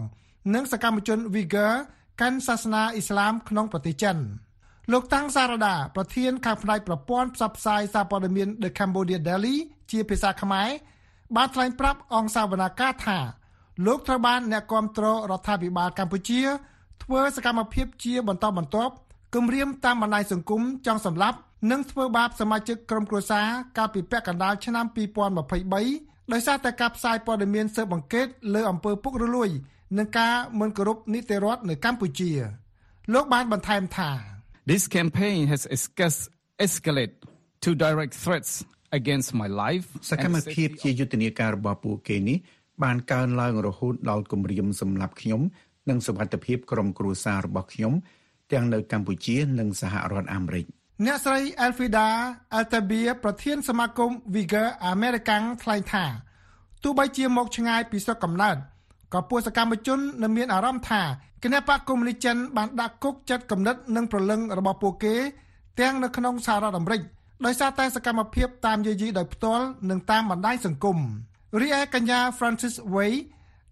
[0.54, 1.72] និងសកម្មជន Uyghur
[2.20, 4.16] កាន់សាសនាអ៊ីស្លាមក្នុងប្រទេសចិន
[4.92, 9.56] លោកតាំងសារដាប្រធានខាងផ្នែកប្រព័ន្ធផ្សព្វផ្សាយសារព័ត៌មាន The Cambodia Daily
[9.90, 10.68] ជាភាសាខ្មែរ
[11.36, 13.18] បានថ្លែងប្រាប់អង្គសាវនាការថា
[13.86, 16.40] លោកត្រូវបានអ្នកគ្រប់គ្រងរដ្ឋាភិបាលកម្ពុជា
[17.02, 18.94] ធ្វើសកម្មភាពជាបន្តបន្ទាប់
[19.34, 21.38] គម្រាមតាមបណ្ដាញសង្គមចង់សម្លាប់
[21.70, 23.46] និងធ្វើបាបសមាជិកក្រុមគ្រួសារ
[23.78, 24.86] កាលពីពាក់កណ្ដាលឆ្នាំ
[25.54, 29.50] 2023ដោយសារតែការផ្សាយព័ត៌មានស៊ើបអង្កេតលើអំពើពុករលួយ
[29.98, 32.30] និងការមិនគោរពនីតិរដ្ឋនៅកម្ពុជា
[33.14, 34.10] លោកបានបន្ថែមថា
[34.70, 35.62] This campaign has
[36.66, 37.12] escalated
[37.64, 38.52] to direct threats
[38.98, 42.38] against my life សកម្មភាពជាយុទ្ធនាការរបស់ពួកគេនេះ
[42.84, 45.40] បានកើនឡើងរហូតដល់គម្រាមសម្លាប់ខ្ញុំ
[45.88, 47.92] និងសុវត្ថិភាពក្រុមគ្រួសាររបស់ខ្ញុំ
[48.52, 50.66] ទាំងនៅកម្ពុជានិងសហរដ្ឋអាមេរិក។
[51.02, 52.06] អ្នកស្រី Elfida
[52.58, 56.04] Altabia ប្រធានសមាគម Uyghur American ថ្លែងថា
[56.82, 58.56] ទោះបីជាមកឆ្ងាយពីស្រុកកំណើត
[59.12, 61.02] ក៏ពួកសកម្មជននៅមានអារម្មណ៍ថា
[61.42, 65.14] គណបកកុម្មុយនីសចិនបានដាក់គុកចិត្តគំនិតនិងប្រលឹងរបស់ពួកគេ
[65.80, 67.00] ទាំងនៅក្នុងសហរដ្ឋអាមេរិក
[67.44, 70.98] ដោយសារតែសកម្មភាពតាមយាយីដោយផ្ទាល់និងតាមបណ្ដាញសង្គម
[71.60, 73.12] រីឯកញ្ញា Francis Wei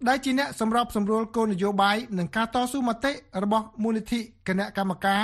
[0.07, 3.11] ដែលជាអ្នកសម្របសម្រួលគោលនយោបាយនិងការតស៊ូមតិ
[3.43, 5.23] របស់មូលនិធិគណៈកម្មការ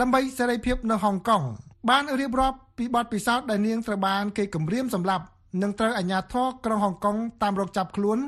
[0.00, 1.42] ដើម្បីសេរីភាពនៅហុងកុង
[1.90, 5.24] បានរៀបរាប់ពីបទពិសោធន៍ដែលនាងត្រូវបានគេគំរាមសម្លាប់
[5.62, 8.18] និងត្រូវអាជ្ញាធរក្រុងហុងកុងតាមរកចាប់ខ្លួន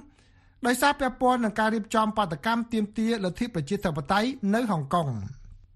[0.66, 5.08] ដោយសារពាក់ព័ន្ធនឹងការរៀបចំបាតកម្មទាមទារលទ្ធិប្រជាធិបតេយ្យនៅហុងកុង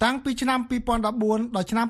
[0.04, 1.86] តាំងពីឆ្នាំ2014ដល់ឆ្នាំ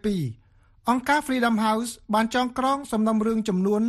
[0.00, 3.82] 2022អង្គការ Freedom House បានចងក្រងសំណុំរឿងចំនួន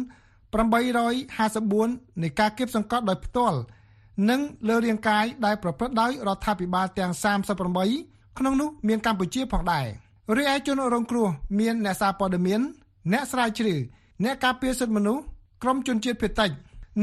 [1.27, 3.57] 854នៃការគៀបសង្កត់ដោយផ្ទាល់
[4.29, 9.85] និងលើរាងកាយដែលប្រព្រឹត្តដោយរដ្ឋាភិបាលទាំង38 ក្នុងនោះមានកម្ពុជាផងដែរ
[10.37, 11.27] រីឯជនរងគ្រោះ
[11.59, 12.61] មានអ្នកសារព័ត៌មាន
[13.11, 13.79] អ្នកស្រាវជ្រាវ
[14.23, 15.23] អ្នកការពារសិទ្ធិមនុស្ស
[15.63, 16.51] ក្រមជនជាតិភាគតិច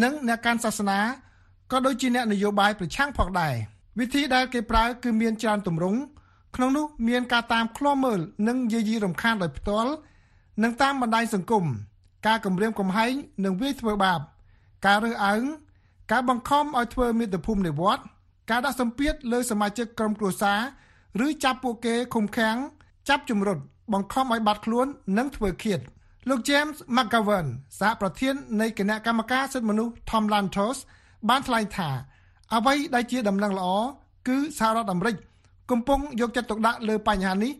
[0.02, 0.98] និងអ្នកកាន់សាសនា
[1.72, 3.54] ក៏ដូចជាអ្នកនយោបាយប្រឆាំងផងដែរ
[4.00, 6.00] វិធីដែលគេប្រើគឺមានច្រើនទម្រង់
[6.56, 9.92] ក្នុងនោះមានការតាមឃ្លាំមើលនិងយាយីរំខានដោយផ្ទាល់
[10.62, 11.64] និងតាមបណ្ដាញសង្គម
[12.26, 13.12] ការគម្រាមកំហែង
[13.44, 14.20] និងវាយធ្វើបាប
[14.86, 15.42] ការរើសអើង
[16.12, 18.04] ការបង្ខំឲ្យធ្វើមាតុភូមិនិវត្តន៍
[18.50, 20.60] ការដាក់សម្ពាធលើសមាជិកក្រុមគ្រួសារ
[21.26, 22.56] ឬចាប់ពួកគេឃុំឃាំង
[23.08, 23.58] ចាប់ជំរុត
[23.92, 24.86] បង្ខំឲ្យបាត់ខ្លួន
[25.18, 25.80] និងធ្វើឃាត
[26.28, 27.46] លោក James McGovern
[27.78, 30.78] សហប្រធាននៃគណៈកម្មការសិទ្ធិមនុស្ស Tom Lantos
[31.28, 31.88] បានថ្លែងថា
[32.54, 33.68] អ្វីដែលជាដំណឹងល្អ
[34.28, 35.16] គឺសហរដ្ឋអាមេរិក
[35.70, 37.52] កំពុងយកចិត្តទុកដាក់លើបញ្ហានេះ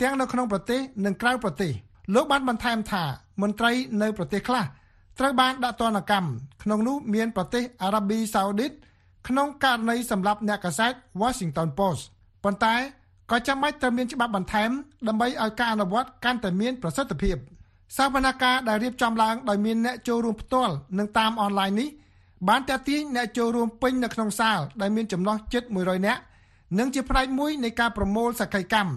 [0.00, 1.72] ទាំងនៅក្នុងប្រទេសនិងក្រៅប្រទេស
[2.14, 3.04] លោកបានបន្ថែមថា
[3.42, 4.64] មន្ត្រីនៅប្រទេសខ្លះ
[5.18, 6.28] ត្រូវបានដាក់ទណ្ឌកម្ម
[6.62, 8.72] ក្នុងនោះមានប្រទេសអារ៉ាប៊ីសាអូឌីត
[9.28, 12.02] ក្នុងករណីសម្រាប់អ្នកកាសែត Washington Post
[12.44, 12.74] ប៉ុន្តែ
[13.30, 14.70] ក៏ចាំបាច់ត្រូវមានច្បាប់បន្ថែម
[15.08, 17.36] ដើម្បីឲ្យការអនុវត្តកាន់តែមានប្រសិទ្ធភាព
[17.96, 21.88] សវនកម្មដែលរៀបចំឡើងដោយមានអ្នកចូលរួមផ្ទាល់និងតាមអនឡាញនេះ
[22.48, 26.20] បានតាក់ទាញអ្នកចូលរួមពេញនៅក្នុងសាលដែលមានចំណុះជិត100នាក់
[26.78, 28.92] និងជាផ្នែកមួយនៃការប្រមូលសក្ខីកម្ម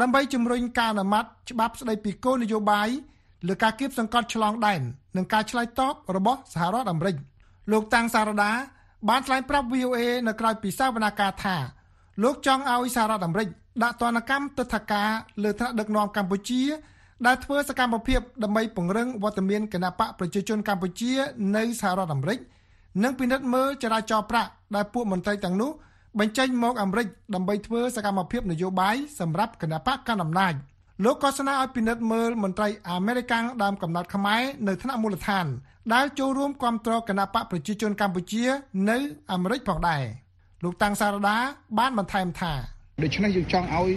[0.00, 2.88] ដើម្បីជំរុញការអនុម័តច្បាប់ស្តីពីគោលនយោបាយ
[3.48, 4.80] លើការគៀបសង្កត់ឆ្លងដែន
[5.16, 7.16] និងការឆ្លើយតបរបស់សហរដ្ឋអាមេរិក
[7.72, 8.52] លោកតាំងសារដា
[9.08, 11.56] បានថ្លែងប្រាប់ VOA នៅក្រៅពីសវនកម្មថា
[12.22, 13.48] លោកចង់ឲ្យសហរដ្ឋអាមេរិក
[13.82, 15.10] ដាក់ទណ្ឌកម្មទិដ្ឋាការ
[15.42, 16.62] លើថ្នាក់ដឹកនាំកម្ពុជា
[17.26, 21.12] ដែលធ្វើសកម្មភាពដើម្បីពង្រឹងវត្តមានគណបកប្រជាជនកម្ពុជា
[21.56, 22.38] នៅសហរដ្ឋអាមេរិក
[23.02, 25.70] និងពិនិត្យមើលចរាចរណ៍ប្រាក់ដែលពួកមន្ត្រីទាំងនោះ
[26.20, 30.54] បញ្ចេញមកអាមេរិកដើម្បីធ្វើសកម្មភាពនយោបាយសម្រាប់គណបកកណ្ដាលអំណាច
[31.04, 35.46] លោកក៏ស្នើឲ្យពិនិត្យមើលមន្ត្រីអាមេរិកដើមកំណត់ខ្មែរនៅថ្នាក់មូលដ្ឋាន
[35.94, 38.44] ដែលចូលរួមគ្រប់គ្រងគណបកប្រជាជនកម្ពុជា
[38.90, 38.98] នៅ
[39.32, 40.23] អាមេរិកផងដែរ
[40.64, 41.36] លោកតាំងសារដា
[41.78, 42.52] បានបន្ថែមថា
[43.02, 43.90] ដូច្នេះយើងចង់ឲ្យ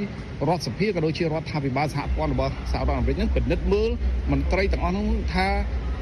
[0.48, 3.90] រដ្ឋសភាក៏ដូចជារដ្ឋាភិបាលសហព័ន្ធរបស់សហរដ្ឋអាមេរិកនឹងពិនិត្យមើល
[4.32, 5.48] មន្ត្រីទាំងអស់នោះថា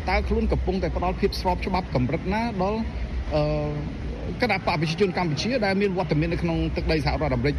[0.10, 2.80] តើខ្លួនកំពុងតែផ្ដល់ភាពស្របច្បាប់កម្រិតណាដល់
[3.34, 3.44] អឺ
[4.42, 7.56] គណៈបកប្រជាជនកម្ពុជាដែលមានវត្តមាននៅក្នុងទឹកដីសហរដ្ឋអាមេរិក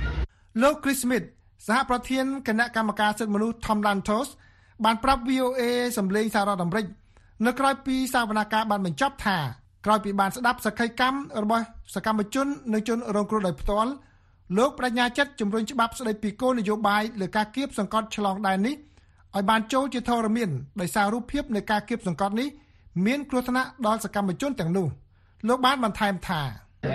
[0.62, 1.26] លោក Chris Smith
[1.68, 4.28] សហប្រធានគណៈកម្មការសិទ្ធិមនុស្ស Tom Lantos
[4.84, 5.62] បានប្រាប់ VOA
[5.98, 6.86] សម្លេងសហរដ្ឋអាមេរិក
[7.46, 9.38] នៅក្រៅពីសវនកម្មបានបញ្ចប់ថា
[9.86, 13.90] ក្រោយពីបានស្ដាប់សក្ខីកម្មរបស់សកម្មជននិងជនរងគ្រោះដោយផ្ទាល់
[14.58, 18.74] លោកបញ្ញាចិត្តជំរុញច្បាប់ស្ដីពីគោលនយោបាយលើការគៀបសង្កត់ឆ្លងដែននេះ
[19.34, 22.48] ឲ្យបានចូលជាធរមានដោយសាររូបភាពនៃការគៀបសង្កត់នេះ
[23.06, 24.86] មានគ្រោះថ្នាក់ដល់សកម្មជនទាំងនោះ
[25.48, 26.42] លោកបានបន្ថែមថា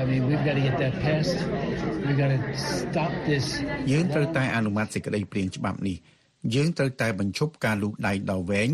[0.02, 1.40] I mean we've got to get that passed.
[2.08, 2.40] We got to
[2.82, 3.46] stop this.
[3.92, 5.98] យើងត្រូវតែអនុម័តសេចក្តីព្រាងច្បាប់នេះ
[6.56, 8.70] យើងត្រូវតែបញ្ឈប់ការលូកដៃដល់វែង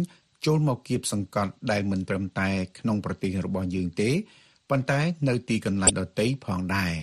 [0.45, 4.09] ចូលមកគៀបសង្កត់ដែលមិនត្រឹមតែក្នុងប្រទេសរបស់យើងទេ
[4.69, 6.93] ប៉ុន្តែនៅទីកន្លែងដទៃផងដែរ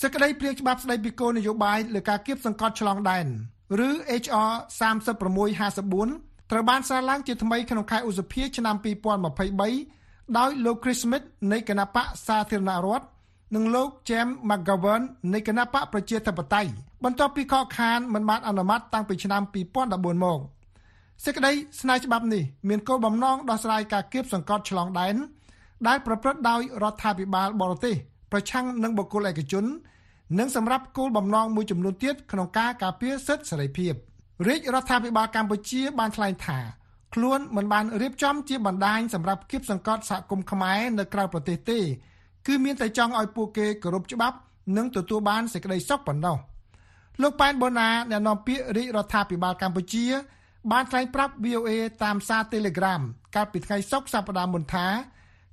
[0.00, 3.26] សេចក្តីព្រាងច្បាប់ស្តីពីគោលនយោបាយលើការគៀបសង្កត់ឆ្លងដែន
[3.86, 3.90] ឬ
[4.22, 4.52] HR
[5.30, 8.76] 3654ត្រូវបានសារឡើងជាថ្មីក្នុងខែឧសភាឆ្នាំ
[9.76, 13.06] 2023ដោយលោក Chris Smith នៃគណៈបកសាធារណរដ្ឋ
[13.54, 16.70] និងលោក James McGovern នៃគណៈបកប្រជាធិបតេយ្យ
[17.04, 19.42] បន្ទាប់ពីខកខានមិនបានអនុម័តតាំងពីឆ្នាំ
[19.82, 20.40] 2014មក
[21.24, 25.16] សេចក្តីស្នើច្បាប់នេះមានគោលបំណងដោះស្រាយការគៀបសង្កត់ឆ្លងដែន
[25.88, 27.94] ដែលប្រព្រឹត្តដោយរដ្ឋាភិបាលបរទេស
[28.32, 29.64] ប្រឆាំងនឹងបុគ្គលឯកជន
[30.38, 33.92] និងសម្រាប់គោលបំណងមួយចំនួនទៀតក្នុងការការពារសិទ្ធិសេរីភាព
[34.46, 36.58] រាជរដ្ឋាភិបាលកម្ពុជាបានថ្លែងថា
[37.14, 41.78] ខ្លួនមិនបានរៀបចំជាបណ្ដាញសម្រាប់គៀបសង្កត់សហគមន៍ខ្មែរនៅក្រៅប្រទេសទេ
[42.46, 44.36] គឺមានតែចង់ឲ្យពួកគេគោរពច្បាប់
[44.76, 46.36] និងទទួលបានសេចក្តីសុខប៉ុណ្ណោះ
[47.22, 50.04] លោកប៉ែនបូណាអ្នកនាំពាក្យរាជរដ្ឋាភិបាលកម្ពុជា
[50.72, 51.70] បានថ្លែងប្រាប់ VOA
[52.02, 53.00] តាមសារ Telegram
[53.34, 54.86] កាលពីថ្ងៃសុក្រសប្តាហ៍មុនថា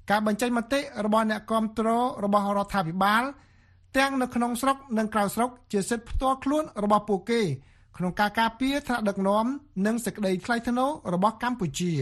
[0.09, 1.87] ការបញ្ចេញមតិរបស់អ្នកគាំទ្រ
[2.23, 3.23] របស់រដ្ឋាភិបាល
[3.97, 7.41] ទាំងនៅក្នុងស្រុកនិងក្រៅស្រុកជាសិទ្ធិផ្ទាល់ខ្លួនរបស់ពួកគេ
[7.97, 9.45] ក្នុងការការពារថ្នាក់ដឹកនាំ
[9.85, 11.93] និងសេចក្តីថ្លៃថ្នូររបស់កម្ពុជា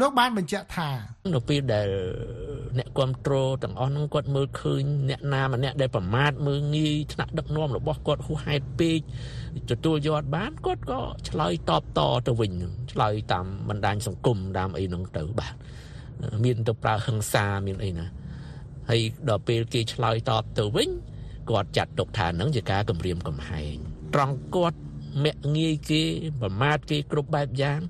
[0.00, 0.90] លោកបានបញ្ជាក់ថា
[1.34, 1.88] នៅពេលដែល
[2.78, 9.00] អ្នកគ្រប់គ្រងទាំងអស់ហ្នឹងគាត់មើលឃើញអ្នកណាម្នាក់ដែលប្រមាថមើលងាយថ្នាក់ដឹកនាំរបស់គាត់ហួសហេតុពេក
[9.70, 12.52] ទទួលយកបានគាត់ក៏ឆ្លើយតបតទៅវិញ
[12.92, 15.54] ឆ្លើយតាមបណ្ដាញសង្គមតាមអីហ្នឹងទៅបាទ
[16.44, 18.06] មានទៅប្រើហិង្សាមានអីណា
[18.90, 20.90] ហើយដល់ពេលគេឆ្លើយតបទៅវិញ
[21.50, 23.74] គាត់ចាត់ទុកថានឹងជាការគំរាមកំហែង
[24.14, 24.78] ត្រង់គាត់
[25.24, 26.02] មាក់ងាយគេ
[26.40, 27.80] ប្រមាថគេគ្រប់បែបយ៉ាង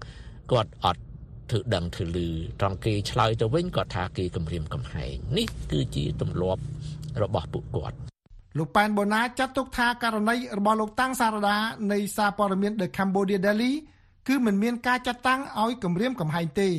[0.52, 1.02] គាត់អត់
[1.50, 2.28] ធ្វើដឹងធ្វើលឺ
[2.61, 6.62] ត្រង់គេឆ្លើយទៅវិញគាត់ថាគេគំរាមកំហែងនេះគឺជាទម្លាប់
[7.22, 7.96] របស់ពួកគាត់
[8.56, 11.56] លោកប៉ែនបូណាចាត់ទុកថាករណីរបស់លោកតាំងសារដា
[11.92, 13.72] នៃសារព័ត៌មាន The Cambodia Daily
[14.28, 16.70] គឺមិនមានការចាត់តាំងឲ្យគម្រាមកំហែងទេ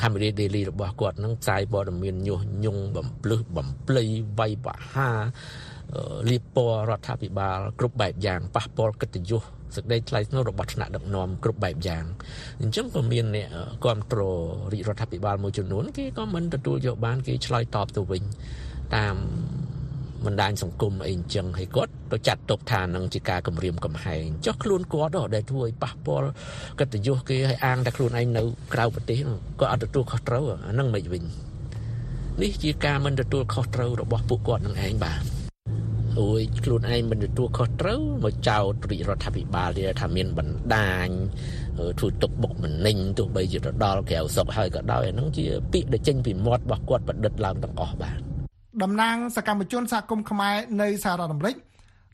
[0.00, 4.02] កាមេរ៉ា daily របស់គាត់នឹងផ្សាយព័ត៌មានញុះញង់បំភ្លឺបំភ្លៃ
[4.38, 5.18] វាយប្រហារ
[6.30, 9.42] លៀបពណ៌រដ្ឋាភិបាលគ្រប់បែបយ៉ាងប៉ះពាល់កិត្តិយស
[9.76, 12.04] សេចក្តីថ្លៃថ្នូររបស់ថ្នាក់ដឹកនាំគ្រប់បែបយ៉ាង
[12.60, 13.48] អញ្ចឹងក៏មានអ្នក
[13.84, 14.40] គ្រប់គ្រង
[14.72, 18.22] រាជរដ្ឋាភិបាលមួយចំនួនគេក៏មិនទទួលយកបានគេឆ្លើយតបទៅវិញ
[18.96, 19.16] តាម
[20.26, 26.30] បណ្ដាញសង្គមអីអញ្ចឹងហើយគាត់ទៅចាត់ទុកថានឹងជាការគម្រាមកំហែងចុះខ្លួនគាត់ដែលធ្វើឲ្យប៉ះពាល់
[26.80, 28.42] កិត្តិយសគេឲ្យអាងតែខ្លួនឯងនៅ
[28.74, 29.18] ក្រៅប្រទេស
[29.60, 31.24] គាត់អត់ទទួលខុសត្រូវអានឹងមិនវិញ
[32.42, 35.22] នេះជាការមិនទទួលខុសត្រូវរបស់ពួកគាត់នឹងឯងបាទ
[36.20, 41.08] អូយខ្លួនឯងមិនទទួលខុសត្រូវមកចោទរាជរដ្ឋាភិបាលទៀតថាមានបណ្ដាញ
[41.98, 48.31] ធ្វើទុកបុកម្នេញទោះបីជាទៅដល់ក្រៅស្រុកហើយក៏ដោយអានឹងជាពាក្យដែលចេញពីមាត់របស់គាត់ប្រឌិតឡើងទាំងអស់បាទ
[48.82, 51.56] តំណាងសកម្មជនសហគមន៍ខ្មែរនៅសហរដ្ឋអាមេរិក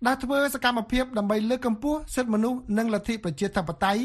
[0.07, 4.03] ដែលធ្វើសកម្មភាពដើម្បីលើកកម្ពស់សិទ្ធិមនុស្សនិងលទ្ធិប្រជាធិបតេយ្យ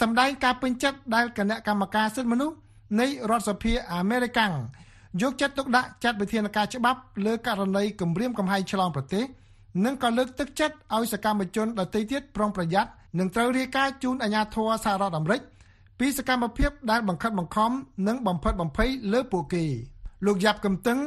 [0.00, 2.56] សម្ដែងការពេញចិត្តដែលគណៈកម្មការសិទ្ធិមនុស្ស
[3.00, 4.40] នៃរដ្ឋសភាអាមេរិក
[5.22, 9.24] យកចិត្តទុកដាក់ចាត់វិធានការច្បាប់លើករណីគម្រាមកំហែងឆ្លងប្រទេស
[9.84, 15.40] និងក៏លើកទឹកចិត្តឲ្យសកម្មជនដទៃទៀតប្រុងប្រយ័ត្ននិងត្រូវរាយការណ៍ជូនអាជ្ញាធរសហរដ្ឋអាមេរិក
[15.98, 17.70] ពីសកម្មភាពដែលបង្ខិតបង្ខំ
[18.08, 19.64] និងបំផិតបំភ័យលើពួកគេ
[20.26, 20.98] លោកយ៉ាប់កំតឹង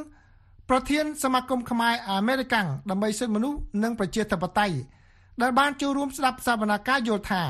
[0.70, 4.76] ប្រធានសមាគមខ្មែរអាមេរិកាំងដើម្បីសិទ្ធិមនុស្សនិងប្រជាធិបតេយ្យ
[5.42, 7.44] ដែលបានចូលរួមស្ដាប់សវនាការយល់ថា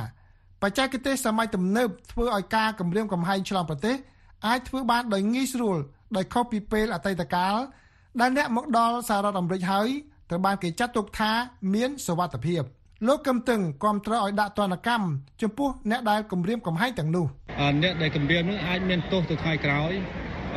[0.61, 3.95] បច្ចេកទេសសម័យទំនើបធ្វើឲ្យការគម្រាមកំហែងឆ្លងប្រទេស
[4.47, 5.77] អាចធ្វើបានដោយងាយស្រួល
[6.15, 7.55] ដោយខុសពីពេលអតីតកាល
[8.21, 9.87] ដែលអ្នកមកដល់សហរដ្ឋអាមេរិកហើយ
[10.29, 11.31] ត្រូវបានគេចាត់ទុកថា
[11.73, 12.63] មានសវត្ថភាព
[13.07, 15.05] លោកកឹមតឹងគាំទ្រឲ្យដាក់ទណ្ឌកម្ម
[15.41, 17.25] ចំពោះអ្នកដែលគម្រាមកំហែងទាំងនោះ
[17.83, 19.93] អ្នកដែលគម្រាមនោះអាចមានទោសទៅថ្ងៃក្រោយ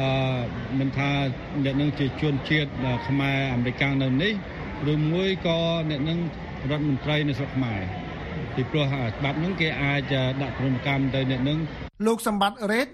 [0.00, 0.10] អឺ
[0.78, 1.10] មិនថា
[1.64, 2.70] អ្នកនឹងជាជនជាតិ
[3.08, 4.32] ខ្មែរអាមេរិកនៅនេះ
[4.92, 5.58] ឬមួយក៏
[5.90, 6.18] អ្នកនឹង
[6.70, 7.80] រដ្ឋមន្ត្រីនៅស្រុកខ្មែរ
[8.54, 11.58] ពីព្រោះច្បាប់នឹងគេអាចដាក់ទណ្ឌកម្មទៅអ្នកនឹង
[12.06, 12.88] លោកសម្បត្តិរ៉េត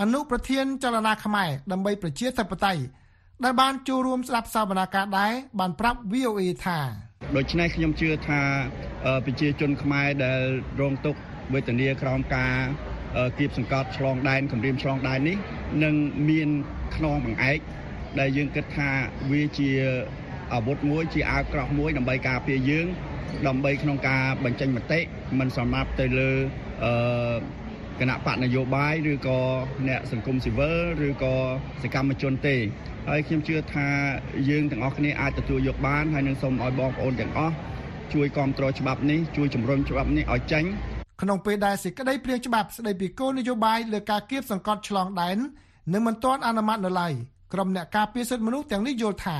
[0.00, 2.82] អនុប្រធានចលនាខ្មែរដើម្បីប្រជាធិបតេយ្យ
[3.44, 6.78] ដែលបានចូលរួមស្ដាប់សវនាការដែរបានប្រាប់ VOA ថា
[7.36, 8.40] ដូច្នេះខ្ញុំជឿថា
[9.24, 10.40] ប្រជាជនខ្មែរដែល
[10.80, 11.20] រងទុក្ខ
[11.54, 12.54] វេទនាក្រោមការ
[13.38, 15.38] គៀបសង្កត់ឆ្លងដែនគម្រាមឆ្លងដែននេះ
[15.84, 15.94] នឹង
[16.30, 16.48] មាន
[16.96, 17.58] ខ្នងបង្អែក
[18.20, 18.90] ដែលយើងគិតថា
[19.30, 19.70] វាជា
[20.52, 22.86] អាវុធមួយជាអាវក្រោះមួយដើម្បីការពារយើង
[23.46, 25.00] ដើម្បីក្នុងការបញ្ចេញមតិ
[25.38, 26.30] មិនសម្រាប់ទៅលើ
[26.84, 27.36] អឺ
[28.00, 29.40] គណៈបកនយោបាយឬក៏
[29.88, 31.34] អ្នកសង្គមស៊ីវិលឬក៏
[31.82, 32.56] សកម្មជនទេ
[33.08, 33.88] ហើយខ្ញុំជឿថា
[34.50, 37.54] យើងទាំងអស់គ្នាអាចទទួលយកបានហើយនឹងសូមឲ្យបងប្អូនទាំងអស់
[38.14, 40.64] ជួយគ្រប់គ្រងច្បាប់នេះជួយជំរុញច្បាប់នេះឲ្យចេញ
[41.20, 45.38] ក្នុងពេលដែលសេចក្តីព្រាងច្បាប់ស្តីពីគោលនយោបាយលើការគៀបសង្កត់ឆ្លងដែន
[45.92, 47.12] នឹងមិនទាន់អនុម័តនៅឡើយ
[47.52, 49.36] ក្រុមអ្នកការពារសិទ្ធិមនុស្សទាំងនេះយល់ថា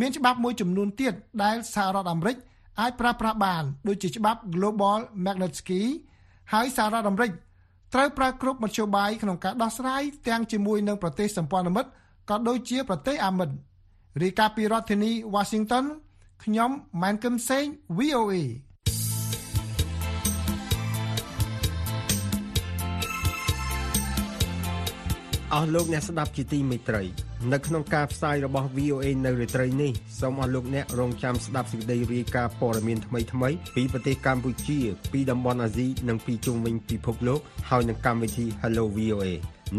[0.00, 2.36] មានច្បាប់មួយចំនួនទៀតដែលសហរដ្ឋអាមេរិក
[2.80, 5.80] អាចប្រើប្រាស់បានដូចជាច្បាប់ Global Magnitsky
[6.52, 7.30] ហើយសហរដ្ឋអាមេរិក
[7.94, 11.90] ត្រូវប្រើគ្រប់មធ្យោបាយក្នុងការដោះស្រាយទាំងជាមួយនឹងប្រទេសសម្ព័ន្ធមិត្ត
[12.30, 13.48] ក៏ដូចជាប្រទេសអាមិត
[14.22, 15.84] រីកាពីរដ្ឋធានី Washington
[16.44, 16.70] ខ្ញុំ
[17.02, 17.64] ម៉ែនកឹមសេង
[17.98, 18.34] VOA
[25.54, 27.02] អស់លោកអ្នកស្ដាប់ជាទីមេត្រី
[27.52, 34.78] នៅក្នុងការផ្សាយរបស់ VOA នៅរាត្រីនេះសូមអស់លោកអ្នករងចាំស្ដាប់សេចក្តីរាយការណ៍ព័ត៌មានថ្មីៗពីប្រទេសកម្ពុជា
[35.12, 39.26] ពីតំបន់អាស៊ីនិងពីជុំវិញពិភពលោកហើយនឹងកម្មវិធី Hello VOA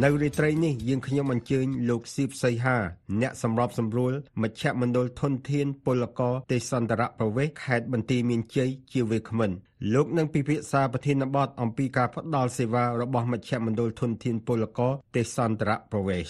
[0.03, 2.77] នៅរាត្រីនេះយើងខ្ញុំអញ្ជើញលោកស៊ីបសីហា
[3.21, 9.51] អ្នកសម្របសម្រួលមជ្ឈមណ្ឌលធនធានពលករទេសន្តរប្រវេសខេត្តបន្ទាយមានជ័យជាវាគ្មិន
[9.93, 16.29] លោកនឹងពិភាក្សាប្រធានបទអំពីការផ្តល់សេវារបស់មជ្ឈមណ្ឌលធនធានពលករទេសន្តរប្រវេស